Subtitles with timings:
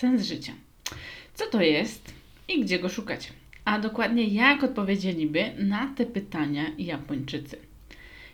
[0.00, 0.52] sens życia.
[1.34, 2.14] Co to jest
[2.48, 3.32] i gdzie go szukać?
[3.64, 7.56] A dokładnie jak odpowiedzieliby na te pytania Japończycy.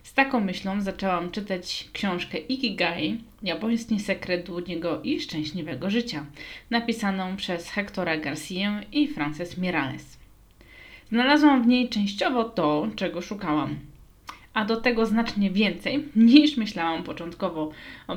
[0.03, 6.27] Z taką myślą zaczęłam czytać książkę Ikigai, japoński sekret długiego i szczęśliwego życia,
[6.71, 10.19] napisaną przez Hectora Garcia i Frances Mirales.
[11.09, 13.77] Znalazłam w niej częściowo to, czego szukałam,
[14.57, 17.71] a do tego znacznie więcej niż myślałam początkowo.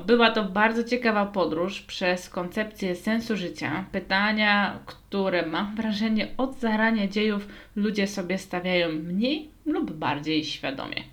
[0.05, 7.07] Była to bardzo ciekawa podróż przez koncepcję sensu życia, pytania, które mam wrażenie od zarania
[7.07, 11.03] dziejów ludzie sobie stawiają mniej lub bardziej świadomie.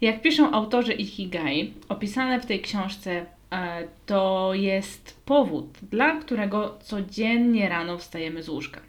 [0.00, 7.68] Jak piszą autorzy Ikigai, opisane w tej książce e, to jest powód, dla którego codziennie
[7.68, 8.80] rano wstajemy z łóżka.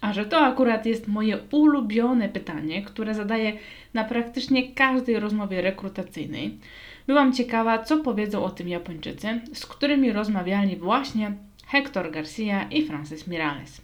[0.00, 3.52] A że to akurat jest moje ulubione pytanie, które zadaję
[3.94, 6.58] na praktycznie każdej rozmowie rekrutacyjnej,
[7.06, 11.32] byłam ciekawa, co powiedzą o tym Japończycy, z którymi rozmawiali właśnie
[11.66, 13.80] Hector Garcia i Francis Mirales.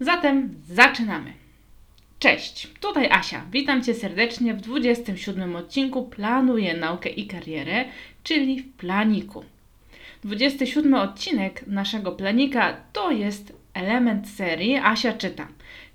[0.00, 1.32] Zatem zaczynamy!
[2.18, 3.44] Cześć, tutaj Asia.
[3.52, 7.84] Witam Cię serdecznie w 27 odcinku Planuję naukę i karierę,
[8.22, 9.44] czyli w planiku.
[10.24, 15.48] 27 odcinek naszego planika to jest element serii Asia czyta,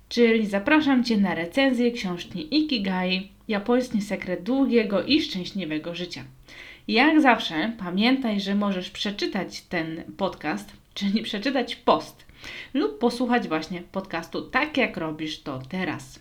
[0.08, 6.24] czyli zapraszam Cię na recenzję książki Ikigai Japoński sekret długiego i szczęśliwego życia.
[6.88, 12.26] Jak zawsze pamiętaj, że możesz przeczytać ten podcast, czyli przeczytać post
[12.74, 16.20] lub posłuchać właśnie podcastu tak jak robisz to teraz.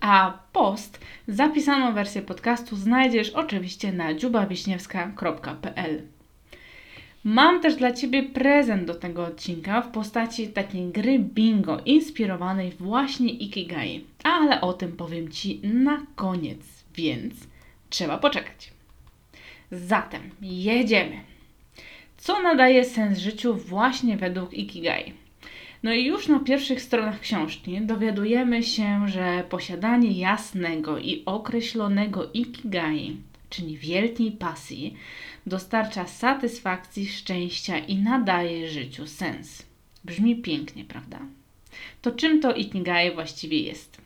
[0.00, 6.02] A post, zapisaną wersję podcastu znajdziesz oczywiście na dziubawiśniewska.pl.
[7.24, 13.32] Mam też dla Ciebie prezent do tego odcinka w postaci takiej gry bingo inspirowanej właśnie
[13.32, 17.34] Ikigai, ale o tym powiem Ci na koniec, więc
[17.90, 18.72] trzeba poczekać.
[19.70, 21.20] Zatem jedziemy.
[22.16, 25.12] Co nadaje sens życiu właśnie według Ikigai?
[25.82, 33.16] No i już na pierwszych stronach książki dowiadujemy się, że posiadanie jasnego i określonego ikigai,
[33.50, 34.96] czyli wielkiej pasji,
[35.46, 39.62] dostarcza satysfakcji, szczęścia i nadaje życiu sens.
[40.04, 41.18] Brzmi pięknie, prawda?
[42.02, 44.00] To czym to ikigai właściwie jest?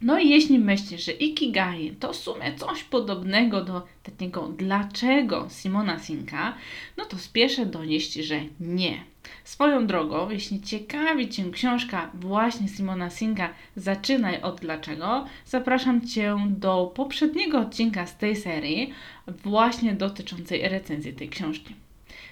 [0.00, 5.98] No i jeśli myślisz, że Ikigai to w sumie coś podobnego do takiego dlaczego Simona
[5.98, 6.56] Sinka,
[6.96, 9.04] no to spieszę donieść, że nie.
[9.44, 16.92] Swoją drogą, jeśli ciekawi Cię książka właśnie Simona Sinka Zaczynaj od dlaczego, zapraszam Cię do
[16.94, 18.92] poprzedniego odcinka z tej serii,
[19.26, 21.74] właśnie dotyczącej recenzji tej książki.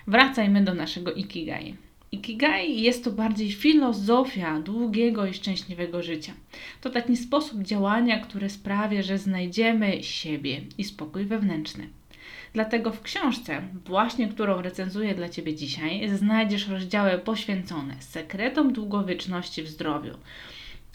[0.06, 1.74] Wracajmy do naszego Ikigai.
[2.12, 6.32] Ikigai jest to bardziej filozofia długiego i szczęśliwego życia.
[6.80, 11.88] To taki sposób działania, który sprawia, że znajdziemy siebie i spokój wewnętrzny.
[12.52, 19.68] Dlatego w książce, właśnie którą recenzuję dla Ciebie dzisiaj, znajdziesz rozdziały poświęcone sekretom długowieczności w
[19.68, 20.14] zdrowiu,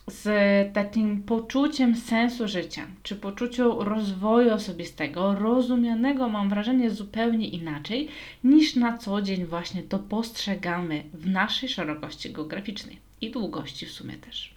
[0.08, 8.08] z takim poczuciem sensu życia, czy poczuciu rozwoju osobistego, rozumianego mam wrażenie zupełnie inaczej
[8.44, 14.14] niż na co dzień właśnie to postrzegamy w naszej szerokości geograficznej i długości w sumie
[14.14, 14.53] też.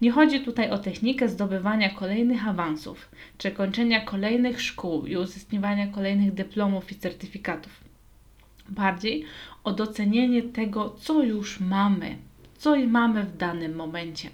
[0.00, 3.08] Nie chodzi tutaj o technikę zdobywania kolejnych awansów,
[3.38, 7.72] czy kończenia kolejnych szkół i uzyskiwania kolejnych dyplomów i certyfikatów.
[8.68, 9.24] Bardziej
[9.64, 12.16] o docenienie tego, co już mamy,
[12.58, 14.30] co mamy w danym momencie.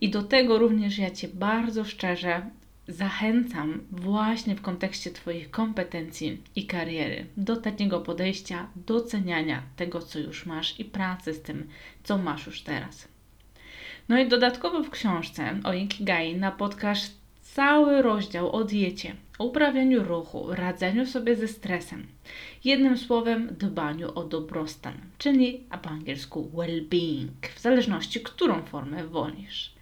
[0.00, 2.50] I do tego również ja Cię bardzo szczerze
[2.88, 10.46] zachęcam właśnie w kontekście Twoich kompetencji i kariery do takiego podejścia, doceniania tego, co już
[10.46, 11.68] masz i pracy z tym,
[12.04, 13.15] co masz już teraz.
[14.08, 17.00] No i dodatkowo w książce o Ikigai napotkasz
[17.42, 22.06] cały rozdział o diecie, uprawianiu ruchu, radzeniu sobie ze stresem.
[22.64, 29.75] Jednym słowem, dbaniu o dobrostan, czyli a po angielsku well-being, w zależności którą formę wolisz.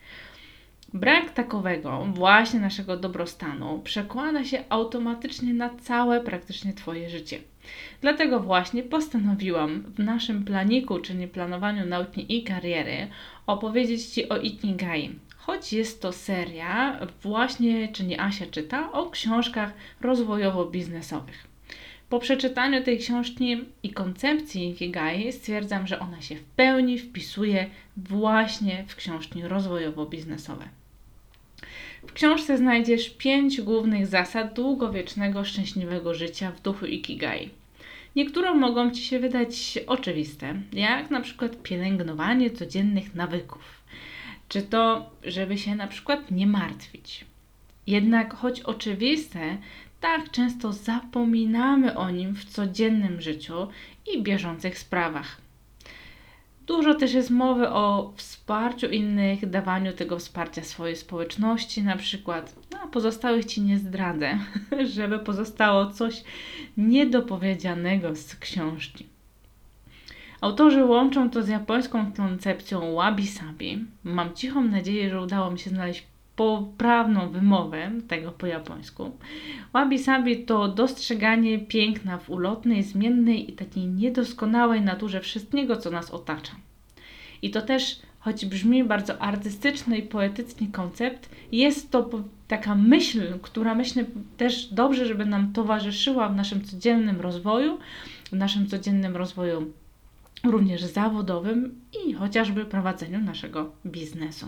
[0.94, 7.38] Brak takowego właśnie naszego dobrostanu przekłada się automatycznie na całe praktycznie Twoje życie.
[8.00, 13.08] Dlatego właśnie postanowiłam w naszym planiku, czyli planowaniu nauki i kariery,
[13.46, 21.48] opowiedzieć Ci o Ikigai, choć jest to seria właśnie, czyli Asia czyta, o książkach rozwojowo-biznesowych.
[22.08, 27.66] Po przeczytaniu tej książki i koncepcji Ikigai stwierdzam, że ona się w pełni wpisuje
[27.96, 30.83] właśnie w książki rozwojowo-biznesowe.
[32.06, 37.50] W książce znajdziesz pięć głównych zasad długowiecznego, szczęśliwego życia w duchu Ikigai.
[38.16, 43.82] Niektóre mogą Ci się wydać oczywiste, jak na przykład pielęgnowanie codziennych nawyków,
[44.48, 47.24] czy to, żeby się na przykład nie martwić.
[47.86, 49.56] Jednak choć oczywiste,
[50.00, 53.68] tak często zapominamy o nim w codziennym życiu
[54.14, 55.40] i bieżących sprawach.
[56.66, 58.12] Dużo też jest mowy o
[58.44, 62.54] wsparciu innych, dawaniu tego wsparcia swojej społeczności, na przykład.
[62.72, 64.38] No, a pozostałych ci nie zdradzę,
[64.96, 66.24] żeby pozostało coś
[66.76, 69.06] niedopowiedzianego z książki.
[70.40, 73.84] Autorzy łączą to z japońską koncepcją wabi-sabi.
[74.04, 76.06] Mam cichą nadzieję, że udało mi się znaleźć
[76.36, 79.16] poprawną wymowę tego po japońsku.
[79.72, 86.52] Wabi-sabi to dostrzeganie piękna w ulotnej, zmiennej i takiej niedoskonałej naturze wszystkiego, co nas otacza.
[87.42, 92.10] I to też, choć brzmi bardzo artystyczny i poetycki koncept, jest to
[92.48, 94.04] taka myśl, która myślę
[94.36, 97.78] też dobrze, żeby nam towarzyszyła w naszym codziennym rozwoju,
[98.32, 99.72] w naszym codziennym rozwoju
[100.44, 104.46] również zawodowym i chociażby prowadzeniu naszego biznesu.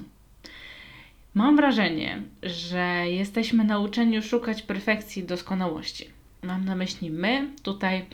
[1.34, 6.08] Mam wrażenie, że jesteśmy nauczeni szukać perfekcji i doskonałości.
[6.42, 8.04] Mam na myśli my tutaj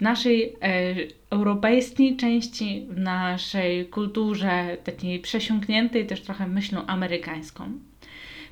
[0.00, 0.94] naszej e,
[1.30, 7.72] europejskiej części, w naszej kulturze takiej przesiąkniętej też trochę myślą amerykańską.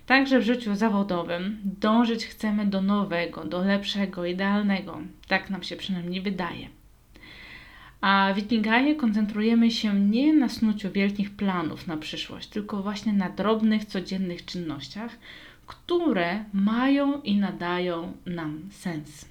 [0.07, 4.99] Także w życiu zawodowym dążyć chcemy do nowego, do lepszego, idealnego.
[5.29, 6.69] Tak nam się przynajmniej wydaje.
[8.01, 13.31] A w Ikigai koncentrujemy się nie na snuciu wielkich planów na przyszłość, tylko właśnie na
[13.31, 15.19] drobnych, codziennych czynnościach,
[15.67, 19.29] które mają i nadają nam sens.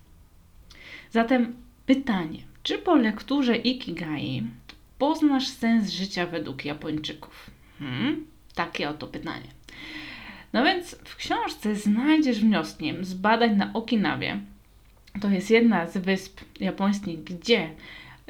[1.12, 1.54] Zatem
[1.88, 4.44] pytanie, czy po lekturze Ikigai
[4.98, 7.50] poznasz sens życia według Japończyków?
[7.80, 8.26] Hmm?
[8.56, 9.48] Takie oto pytanie.
[10.54, 14.40] No więc w książce znajdziesz wnioski z badań na Okinawie.
[15.22, 17.70] To jest jedna z wysp japońskich, gdzie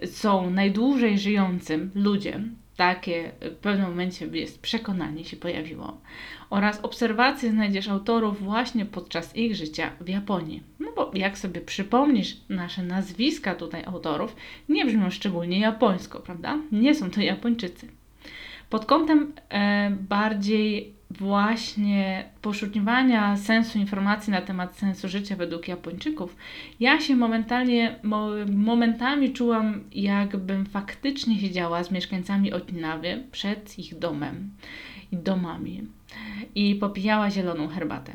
[0.05, 5.97] są najdłużej żyjącym ludziem, takie w pewnym momencie jest przekonanie się pojawiło,
[6.49, 10.63] oraz obserwacje znajdziesz autorów właśnie podczas ich życia w Japonii.
[10.79, 14.35] No bo jak sobie przypomnisz nasze nazwiska tutaj autorów,
[14.69, 16.57] nie brzmią szczególnie japońsko, prawda?
[16.71, 17.87] Nie są to Japończycy.
[18.69, 26.35] Pod kątem e, bardziej właśnie poszukiwania sensu informacji na temat sensu życia według Japończyków,
[26.79, 27.99] ja się momentalnie,
[28.55, 34.49] momentami czułam, jakbym faktycznie siedziała z mieszkańcami Okinawy przed ich domem
[35.11, 35.83] i domami
[36.55, 38.13] i popijała zieloną herbatę.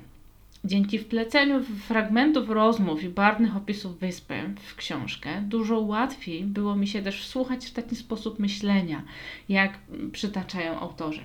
[0.65, 7.03] Dzięki wpleceniu fragmentów rozmów i barwnych opisów wyspy w książkę, dużo łatwiej było mi się
[7.03, 9.03] też wsłuchać w taki sposób myślenia,
[9.49, 9.79] jak
[10.13, 11.25] przytaczają autorzy.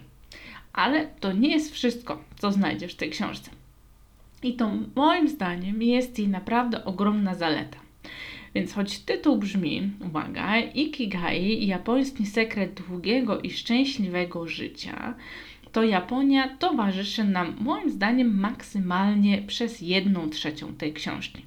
[0.77, 3.51] Ale to nie jest wszystko, co znajdziesz w tej książce.
[4.43, 7.77] I to moim zdaniem jest jej naprawdę ogromna zaleta.
[8.55, 15.13] Więc choć tytuł brzmi, uwaga, Ikigai, japoński sekret długiego i szczęśliwego życia,
[15.71, 21.45] to Japonia towarzyszy nam moim zdaniem maksymalnie przez jedną trzecią tej książki.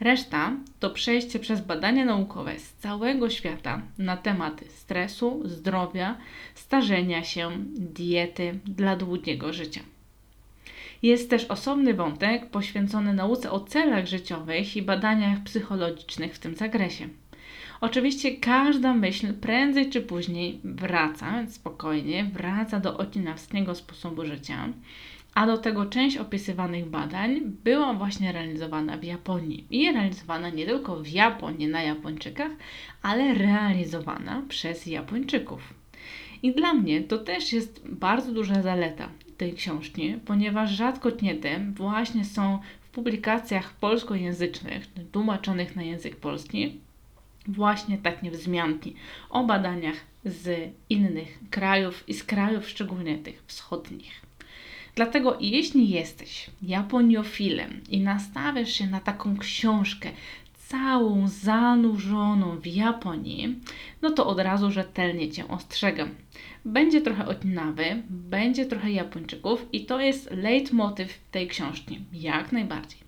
[0.00, 6.16] Reszta to przejście przez badania naukowe z całego świata na tematy stresu, zdrowia,
[6.54, 9.80] starzenia się, diety dla długiego życia.
[11.02, 17.08] Jest też osobny wątek poświęcony nauce o celach życiowych i badaniach psychologicznych w tym zakresie.
[17.80, 24.68] Oczywiście każda myśl prędzej czy później wraca, spokojnie, wraca do ocinawskiego sposobu życia,
[25.34, 29.66] a do tego część opisywanych badań była właśnie realizowana w Japonii.
[29.70, 32.50] I realizowana nie tylko w Japonii na Japończykach,
[33.02, 35.74] ale realizowana przez Japończyków.
[36.42, 42.24] I dla mnie to też jest bardzo duża zaleta tej książki, ponieważ rzadko kiedy właśnie
[42.24, 46.80] są w publikacjach polskojęzycznych, tłumaczonych na język polski,
[47.48, 48.94] właśnie takie wzmianki
[49.30, 54.29] o badaniach z innych krajów i z krajów szczególnie tych wschodnich.
[54.94, 60.10] Dlatego jeśli jesteś japoniofilem i nastawiasz się na taką książkę
[60.70, 63.60] całą zanurzoną w Japonii,
[64.02, 66.08] no to od razu rzetelnie Cię ostrzegam.
[66.64, 73.00] Będzie trochę odnawy, będzie trochę Japończyków i to jest leitmotiv tej książki, jak najbardziej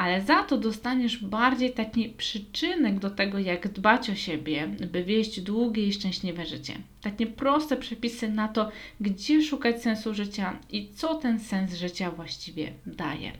[0.00, 5.40] ale za to dostaniesz bardziej taki przyczynek do tego, jak dbać o siebie, by wieść
[5.40, 6.74] długie i szczęśliwe życie.
[7.02, 12.72] Takie proste przepisy na to, gdzie szukać sensu życia i co ten sens życia właściwie
[12.86, 13.32] daje.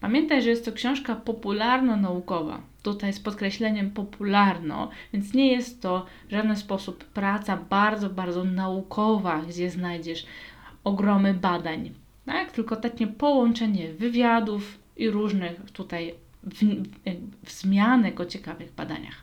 [0.00, 2.60] Pamiętaj, że jest to książka popularno-naukowa.
[2.82, 9.42] Tutaj z podkreśleniem popularno, więc nie jest to w żaden sposób praca bardzo, bardzo naukowa,
[9.48, 10.26] gdzie znajdziesz
[10.84, 11.90] ogromy badań.
[12.26, 12.52] Tak?
[12.52, 16.14] Tylko takie połączenie wywiadów, i różnych tutaj
[17.42, 19.22] wzmianek o ciekawych badaniach.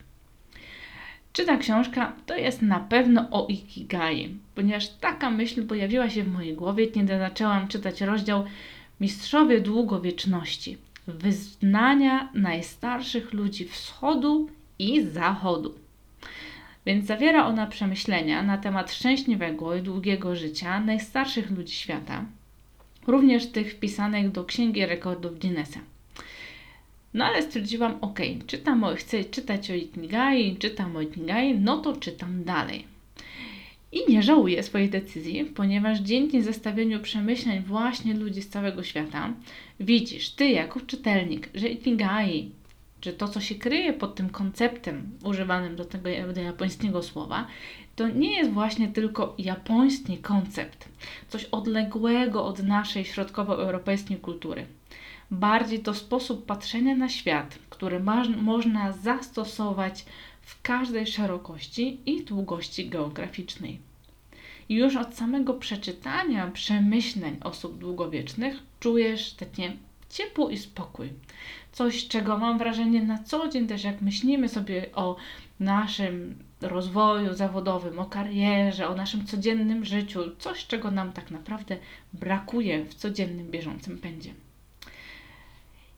[1.33, 6.31] Czy ta książka to jest na pewno o Ikigai, ponieważ taka myśl pojawiła się w
[6.31, 8.45] mojej głowie, kiedy zaczęłam czytać rozdział
[9.01, 10.77] Mistrzowie Długowieczności.
[11.07, 15.75] wyznania najstarszych ludzi wschodu i zachodu.
[16.85, 22.25] Więc zawiera ona przemyślenia na temat szczęśliwego i długiego życia najstarszych ludzi świata,
[23.07, 25.79] również tych wpisanych do Księgi Rekordów Guinnessa.
[27.13, 31.97] No ale stwierdziłam, ok, czytam o, chcę czytać o Ikigai, czytam o Ikigai, no to
[31.97, 32.85] czytam dalej.
[33.91, 39.33] I nie żałuję swojej decyzji, ponieważ dzięki zestawieniu przemyśleń właśnie ludzi z całego świata,
[39.79, 42.51] widzisz, ty jako czytelnik, że Ikigai,
[43.01, 46.09] czy to, co się kryje pod tym konceptem używanym do tego
[46.41, 47.47] japońskiego słowa,
[47.95, 50.89] to nie jest właśnie tylko japoński koncept,
[51.29, 54.65] coś odległego od naszej środkowoeuropejskiej kultury.
[55.31, 60.05] Bardziej to sposób patrzenia na świat, który ma, można zastosować
[60.41, 63.79] w każdej szerokości i długości geograficznej.
[64.69, 69.71] I już od samego przeczytania przemyśleń osób długowiecznych czujesz takie
[70.09, 71.13] ciepło i spokój.
[71.71, 75.15] Coś, czego mam wrażenie na co dzień też, jak myślimy sobie o
[75.59, 81.77] naszym rozwoju zawodowym, o karierze, o naszym codziennym życiu, coś, czego nam tak naprawdę
[82.13, 84.33] brakuje w codziennym, bieżącym pędzie.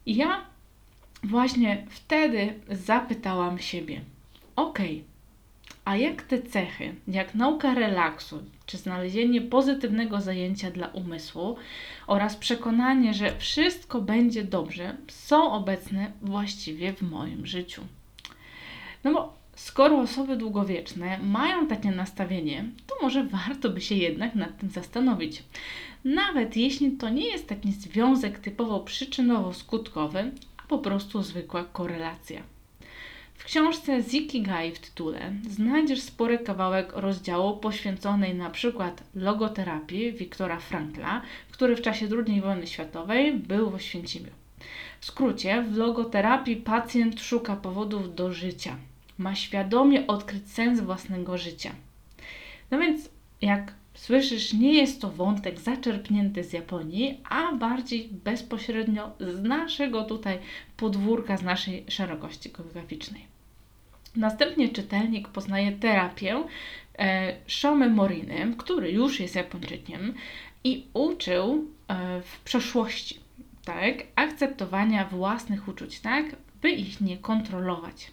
[0.05, 0.45] I ja
[1.23, 4.01] właśnie wtedy zapytałam siebie,
[4.55, 4.79] ok,
[5.85, 11.55] a jak te cechy, jak nauka relaksu, czy znalezienie pozytywnego zajęcia dla umysłu
[12.07, 17.81] oraz przekonanie, że wszystko będzie dobrze, są obecne właściwie w moim życiu?
[19.03, 24.57] No bo skoro osoby długowieczne mają takie nastawienie, to może warto by się jednak nad
[24.57, 25.43] tym zastanowić.
[26.05, 32.41] Nawet jeśli to nie jest taki związek typowo przyczynowo-skutkowy, a po prostu zwykła korelacja.
[33.41, 41.21] W książce Zikigai w tytule znajdziesz spory kawałek rozdziału poświęconej na przykład logoterapii Wiktora Frankla,
[41.51, 44.29] który w czasie II wojny światowej był w Oświęcimiu.
[44.99, 48.75] W skrócie, w logoterapii pacjent szuka powodów do życia.
[49.17, 51.71] Ma świadomie odkryć sens własnego życia.
[52.71, 53.09] No więc,
[53.41, 60.39] jak słyszysz, nie jest to wątek zaczerpnięty z Japonii, a bardziej bezpośrednio z naszego tutaj
[60.77, 63.25] podwórka, z naszej szerokości geograficznej.
[64.15, 66.43] Następnie czytelnik poznaje terapię
[66.99, 70.13] e, Shomy Moriny, który już jest Japończykiem
[70.63, 73.19] i uczył e, w przeszłości
[73.65, 76.25] tak, akceptowania własnych uczuć, tak,
[76.61, 78.11] by ich nie kontrolować.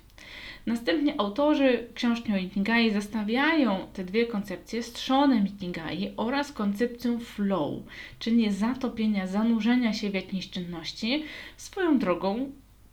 [0.66, 7.72] Następnie autorzy książki Ikigai zestawiają te dwie koncepcje z trzonem Ikigai oraz koncepcją flow,
[8.18, 11.24] czyli zatopienia, zanurzenia się w jakiejś czynności,
[11.56, 12.52] swoją drogą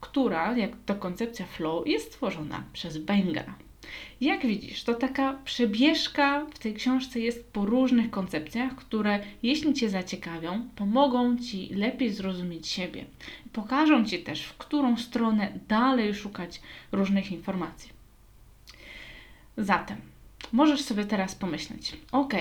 [0.09, 3.64] która, jak to koncepcja flow, jest stworzona przez Benga.
[4.21, 9.89] Jak widzisz, to taka przebieżka w tej książce jest po różnych koncepcjach, które, jeśli Cię
[9.89, 13.05] zaciekawią, pomogą Ci lepiej zrozumieć siebie.
[13.53, 16.61] Pokażą Ci też, w którą stronę dalej szukać
[16.91, 17.89] różnych informacji.
[19.57, 19.97] Zatem,
[20.51, 22.33] możesz sobie teraz pomyśleć, ok,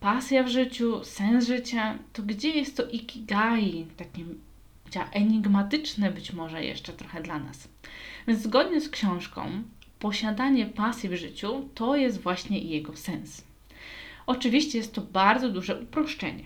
[0.00, 4.40] pasja w życiu, sens życia, to gdzie jest to ikigai, takim
[5.12, 7.68] enigmatyczne być może jeszcze trochę dla nas.
[8.28, 9.62] Więc zgodnie z książką,
[9.98, 13.44] posiadanie pasji w życiu to jest właśnie jego sens.
[14.26, 16.44] Oczywiście jest to bardzo duże uproszczenie.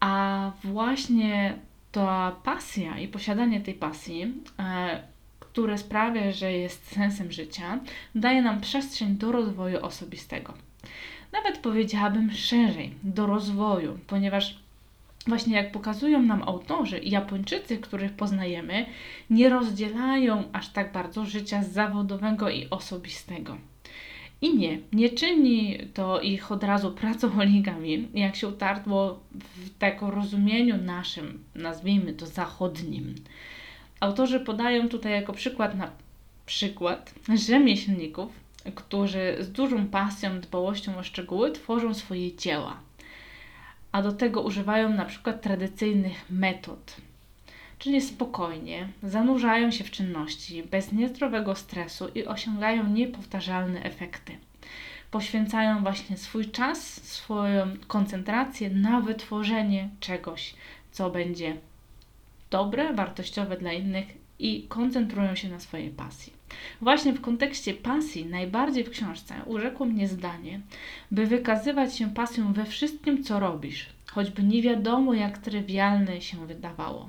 [0.00, 1.58] A właśnie
[1.92, 5.02] ta pasja i posiadanie tej pasji, e,
[5.40, 7.80] które sprawia, że jest sensem życia,
[8.14, 10.54] daje nam przestrzeń do rozwoju osobistego.
[11.32, 14.58] Nawet powiedziałabym szerzej, do rozwoju, ponieważ
[15.26, 18.86] właśnie jak pokazują nam autorzy Japończycy, których poznajemy,
[19.30, 23.56] nie rozdzielają aż tak bardzo życia zawodowego i osobistego.
[24.42, 30.76] I nie, nie czyni to ich od razu pracoholikami, jak się utarło w tego rozumieniu
[30.76, 33.14] naszym, nazwijmy to zachodnim.
[34.00, 35.90] Autorzy podają tutaj jako przykład na
[36.46, 37.14] przykład
[37.46, 38.32] rzemieślników,
[38.74, 42.80] którzy z dużą pasją, dbałością o szczegóły tworzą swoje dzieła
[43.92, 46.96] a do tego używają na przykład tradycyjnych metod.
[47.78, 54.32] Czyli spokojnie zanurzają się w czynności bez niezdrowego stresu i osiągają niepowtarzalne efekty.
[55.10, 60.54] Poświęcają właśnie swój czas, swoją koncentrację na wytworzenie czegoś,
[60.92, 61.56] co będzie
[62.50, 64.06] dobre, wartościowe dla innych
[64.40, 66.32] i koncentrują się na swojej pasji.
[66.80, 70.60] Właśnie w kontekście pasji najbardziej w książce urzekło mnie zdanie,
[71.10, 77.08] by wykazywać się pasją we wszystkim, co robisz, choćby nie wiadomo, jak trywialne się wydawało.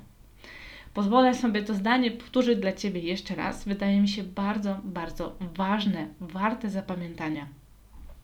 [0.94, 3.64] Pozwolę sobie to zdanie powtórzyć dla Ciebie jeszcze raz.
[3.64, 7.46] Wydaje mi się bardzo, bardzo ważne, warte zapamiętania.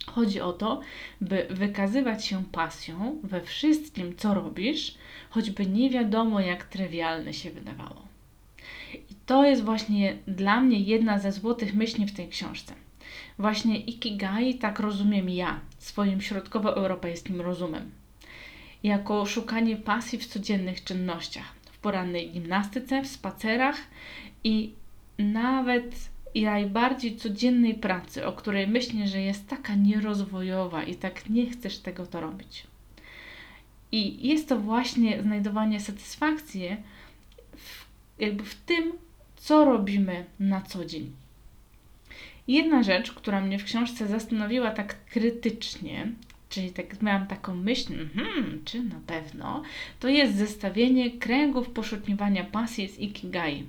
[0.06, 0.80] Chodzi o to,
[1.20, 4.94] by wykazywać się pasją we wszystkim, co robisz,
[5.30, 8.07] choćby nie wiadomo, jak trywialne się wydawało.
[9.28, 12.74] I to jest właśnie dla mnie jedna ze złotych myśli w tej książce.
[13.38, 17.90] Właśnie Ikigai tak rozumiem ja, swoim środkowoeuropejskim rozumem.
[18.82, 23.76] Jako szukanie pasji w codziennych czynnościach, w porannej gimnastyce, w spacerach
[24.44, 24.72] i
[25.18, 31.78] nawet najbardziej codziennej pracy, o której myślisz, że jest taka nierozwojowa i tak nie chcesz
[31.78, 32.66] tego to robić.
[33.92, 36.76] I jest to właśnie znajdowanie satysfakcji
[37.56, 37.86] w,
[38.18, 38.92] jakby w tym,
[39.38, 41.12] co robimy na co dzień.
[42.48, 46.12] Jedna rzecz, która mnie w książce zastanowiła tak krytycznie,
[46.48, 49.62] czyli tak miałam taką myśl, hmm, czy na pewno,
[50.00, 53.66] to jest zestawienie kręgów poszukiwania pasji z Ikigai.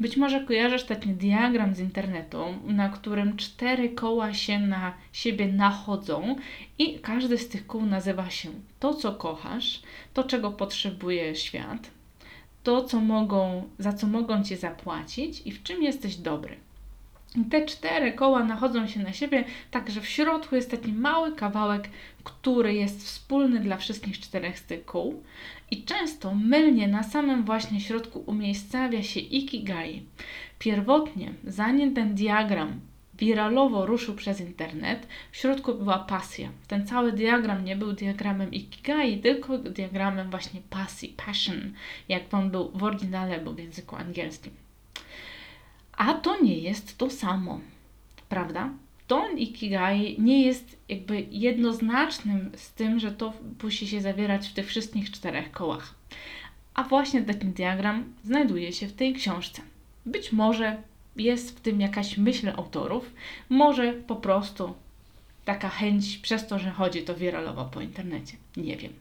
[0.00, 6.36] Być może kojarzysz taki diagram z internetu, na którym cztery koła się na siebie nachodzą
[6.78, 8.48] i każdy z tych kół nazywa się
[8.80, 9.82] to, co kochasz,
[10.14, 11.90] to, czego potrzebuje świat,
[12.64, 16.56] to, co mogą, za co mogą Cię zapłacić i w czym jesteś dobry.
[17.50, 21.88] Te cztery koła nachodzą się na siebie, tak że w środku jest taki mały kawałek,
[22.24, 25.22] który jest wspólny dla wszystkich czterech z tych kół.
[25.70, 30.02] I często mylnie na samym właśnie środku umiejscawia się ikigai.
[30.58, 32.80] Pierwotnie, zanim ten diagram
[33.18, 36.48] wiralowo ruszył przez internet, w środku była pasja.
[36.68, 41.72] Ten cały diagram nie był diagramem ikigai, tylko diagramem właśnie pasji, passion,
[42.08, 44.52] jak on był w oryginale, był w języku angielskim.
[45.92, 47.60] A to nie jest to samo,
[48.28, 48.70] prawda?
[49.06, 54.66] To ikigai nie jest jakby jednoznacznym z tym, że to musi się zawierać w tych
[54.66, 55.94] wszystkich czterech kołach.
[56.74, 59.62] A właśnie taki diagram znajduje się w tej książce.
[60.06, 60.82] Być może
[61.16, 63.12] jest w tym jakaś myśl autorów,
[63.48, 64.74] może po prostu
[65.44, 68.36] taka chęć przez to, że chodzi to wiralowo po internecie.
[68.56, 68.92] Nie wiem.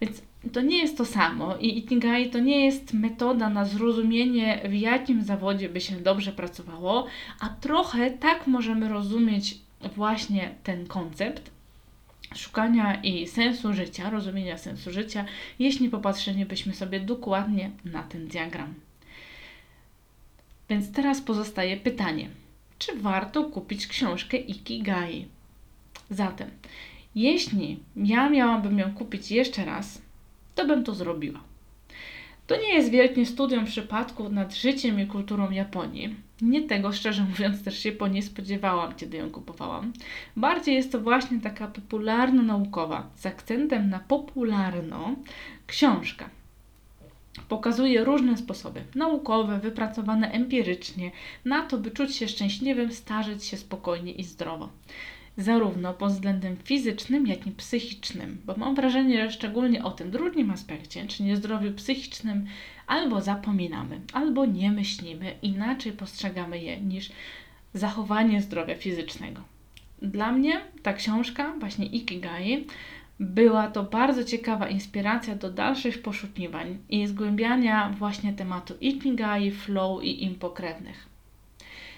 [0.00, 4.74] Więc to nie jest to samo i Ikigai to nie jest metoda na zrozumienie, w
[4.74, 7.06] jakim zawodzie by się dobrze pracowało,
[7.40, 9.58] a trochę tak możemy rozumieć
[9.96, 11.50] właśnie ten koncept
[12.34, 15.24] szukania i sensu życia, rozumienia sensu życia,
[15.58, 18.74] jeśli popatrzylibyśmy sobie dokładnie na ten diagram.
[20.68, 22.28] Więc teraz pozostaje pytanie,
[22.78, 25.26] czy warto kupić książkę Ikigai?
[26.10, 26.50] Zatem,
[27.14, 30.02] jeśli ja miałabym ją kupić jeszcze raz,
[30.54, 31.40] to bym to zrobiła.
[32.46, 36.16] To nie jest wielkie studium przypadku nad życiem i kulturą Japonii.
[36.40, 39.92] Nie tego, szczerze mówiąc, też się po nie spodziewałam, kiedy ją kupowałam.
[40.36, 45.16] Bardziej jest to właśnie taka popularno-naukowa, z akcentem na popularno,
[45.66, 46.30] książka.
[47.48, 51.10] Pokazuje różne sposoby naukowe, wypracowane empirycznie,
[51.44, 54.68] na to, by czuć się szczęśliwym, starzeć się spokojnie i zdrowo
[55.36, 60.50] zarówno pod względem fizycznym, jak i psychicznym, bo mam wrażenie, że szczególnie o tym drugim
[60.50, 62.46] aspekcie, czyli zdrowiu psychicznym,
[62.86, 67.10] albo zapominamy, albo nie myślimy, inaczej postrzegamy je niż
[67.74, 69.40] zachowanie zdrowia fizycznego.
[70.02, 72.66] Dla mnie ta książka, właśnie Ikigai,
[73.20, 80.24] była to bardzo ciekawa inspiracja do dalszych poszukiwań i zgłębiania właśnie tematu Ikigai, flow i
[80.24, 81.06] im pokrewnych.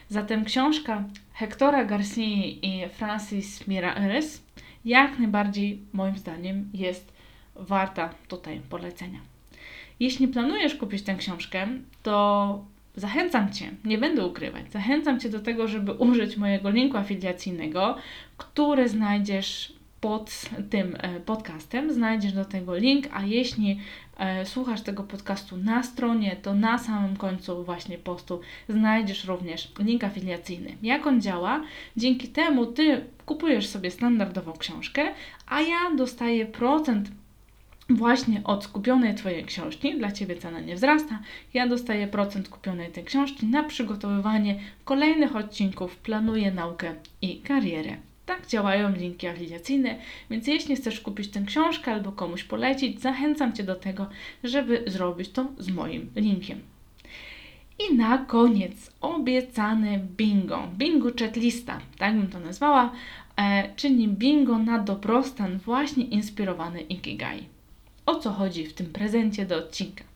[0.09, 2.23] Zatem książka Hectora Garcia
[2.63, 4.43] i Francis Mirares
[4.85, 7.13] jak najbardziej moim zdaniem jest
[7.57, 9.21] warta tutaj polecenia.
[10.01, 11.67] Jeśli planujesz kupić tę książkę,
[12.03, 12.65] to
[12.97, 17.97] zachęcam Cię, nie będę ukrywać, zachęcam Cię do tego, żeby użyć mojego linku afiliacyjnego,
[18.37, 21.93] który znajdziesz pod tym e, podcastem.
[21.93, 23.81] Znajdziesz do tego link, a jeśli
[24.19, 30.05] e, słuchasz tego podcastu na stronie, to na samym końcu właśnie postu znajdziesz również link
[30.05, 30.77] afiliacyjny.
[30.83, 31.63] Jak on działa?
[31.97, 35.03] Dzięki temu Ty kupujesz sobie standardową książkę,
[35.47, 37.11] a ja dostaję procent
[37.91, 41.19] właśnie od skupionej Twojej książki, dla Ciebie cena nie wzrasta,
[41.55, 48.08] ja dostaję procent kupionej tej książki na przygotowywanie kolejnych odcinków Planuję Naukę i Karierę.
[48.29, 49.99] Tak działają linki afiliacyjne,
[50.31, 54.07] więc jeśli chcesz kupić tę książkę albo komuś polecić, zachęcam Cię do tego,
[54.45, 56.61] żeby zrobić to z moim linkiem.
[57.79, 60.69] I na koniec obiecany bingo.
[60.79, 62.93] Bingo checklista, tak bym to nazwała,
[63.37, 67.45] e, czyli bingo na dobrostan właśnie inspirowany Ikigai.
[68.07, 70.08] O co chodzi w tym prezencie do odcinka?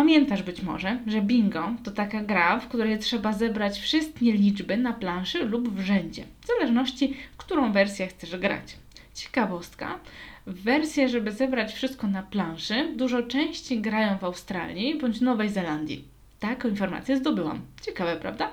[0.00, 4.92] Pamiętasz być może, że bingo to taka gra, w której trzeba zebrać wszystkie liczby na
[4.92, 8.76] planszy lub w rzędzie, w zależności, którą wersję chcesz grać.
[9.14, 9.98] Ciekawostka,
[10.46, 16.04] wersje, żeby zebrać wszystko na planszy, dużo częściej grają w Australii bądź Nowej Zelandii.
[16.38, 17.60] Taką informację zdobyłam.
[17.82, 18.52] Ciekawe, prawda?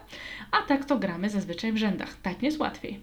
[0.52, 2.18] A tak to gramy zazwyczaj w rzędach.
[2.22, 3.00] Tak jest łatwiej.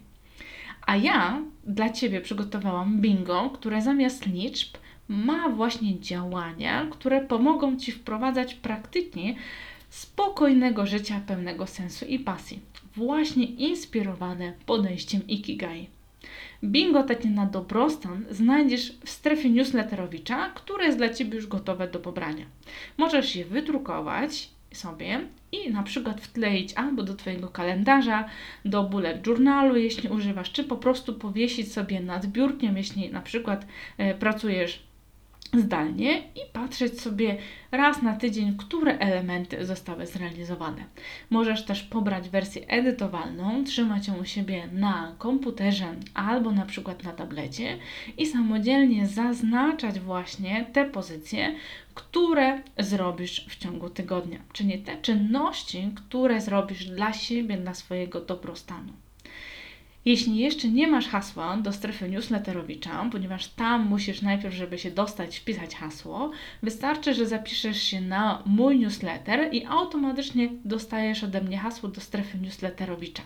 [0.86, 4.76] A ja dla Ciebie przygotowałam bingo, które zamiast liczb
[5.08, 9.34] ma właśnie działania, które pomogą Ci wprowadzać praktycznie
[9.90, 12.60] spokojnego życia pełnego sensu i pasji,
[12.96, 15.88] właśnie inspirowane podejściem Ikigai.
[16.64, 21.98] Bingo takie na dobrostan znajdziesz w strefie newsletterowicza, które jest dla Ciebie już gotowe do
[22.00, 22.44] pobrania.
[22.98, 25.20] Możesz je wydrukować sobie
[25.52, 28.28] i na przykład wkleić albo do Twojego kalendarza,
[28.64, 33.66] do bullet journalu, jeśli używasz, czy po prostu powiesić sobie nad biurkiem, jeśli na przykład
[33.98, 34.82] e, pracujesz
[35.60, 37.36] zdalnie i patrzeć sobie
[37.72, 40.84] raz na tydzień, które elementy zostały zrealizowane.
[41.30, 47.12] Możesz też pobrać wersję edytowalną, trzymać ją u siebie na komputerze albo na przykład na
[47.12, 47.78] tablecie
[48.18, 51.54] i samodzielnie zaznaczać właśnie te pozycje,
[51.94, 58.92] które zrobisz w ciągu tygodnia, czyli te czynności, które zrobisz dla siebie, dla swojego dobrostanu.
[60.04, 65.38] Jeśli jeszcze nie masz hasła do strefy newsletterowicza, ponieważ tam musisz najpierw, żeby się dostać,
[65.38, 66.30] wpisać hasło,
[66.62, 72.38] wystarczy, że zapiszesz się na mój newsletter i automatycznie dostajesz ode mnie hasło do strefy
[72.38, 73.22] newsletterowicza.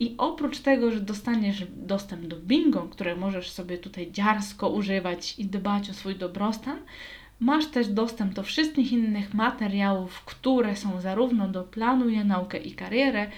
[0.00, 5.44] I oprócz tego, że dostaniesz dostęp do bingo, które możesz sobie tutaj dziarsko używać i
[5.44, 6.78] dbać o swój dobrostan,
[7.40, 13.30] masz też dostęp do wszystkich innych materiałów, które są zarówno do Planuję Naukę i Karierę,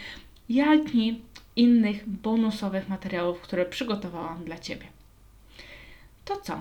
[0.48, 1.20] jak i
[1.56, 4.86] innych bonusowych materiałów, które przygotowałam dla Ciebie.
[6.24, 6.60] To co?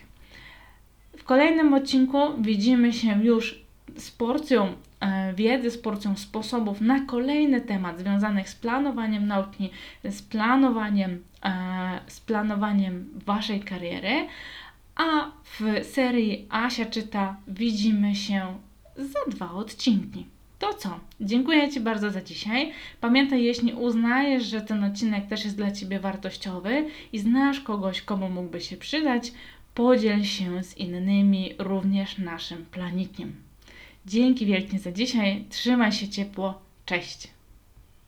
[1.19, 3.67] W kolejnym odcinku widzimy się już
[3.97, 9.71] z porcją e, wiedzy, z porcją sposobów na kolejny temat związanych z planowaniem nauki,
[10.05, 11.23] z planowaniem,
[12.07, 14.27] z planowaniem Waszej kariery.
[14.97, 18.59] A w serii Asia czyta widzimy się
[18.97, 20.27] za dwa odcinki.
[20.59, 21.01] To co?
[21.21, 22.73] Dziękuję Ci bardzo za dzisiaj.
[23.01, 28.31] Pamiętaj, jeśli uznajesz, że ten odcinek też jest dla Ciebie wartościowy i znasz kogoś, komu
[28.31, 29.33] mógłby się przydać,
[29.75, 33.37] podziel się z innymi również naszym planikiem.
[34.07, 35.45] Dzięki wielkie za dzisiaj.
[35.51, 36.63] Trzymaj się ciepło.
[36.87, 37.36] Cześć.